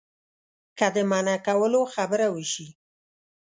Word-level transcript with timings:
که 0.77 0.87
د 0.95 0.97
منع 1.11 1.37
کولو 1.47 1.81
خبره 1.95 2.27
وشي. 2.35 2.67